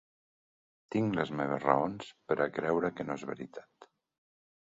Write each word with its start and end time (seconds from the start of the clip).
Tinc 0.95 1.17
les 1.17 1.33
meves 1.41 1.67
raons 1.67 2.09
per 2.31 2.37
a 2.45 2.49
creure 2.55 2.91
que 2.99 3.07
no 3.09 3.17
és 3.21 3.27
veritat. 3.33 3.89